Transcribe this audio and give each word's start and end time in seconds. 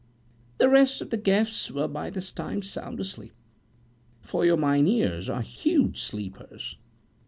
The 0.57 0.67
rest 0.67 1.01
of 1.01 1.11
the 1.11 1.17
guests 1.17 1.69
were 1.69 1.87
by 1.87 2.09
this 2.09 2.31
time 2.31 2.63
sound 2.63 2.99
asleep; 2.99 3.33
for 4.19 4.43
your 4.43 4.57
Mynheers 4.57 5.29
are 5.29 5.43
huge 5.43 6.01
sleepers. 6.01 6.75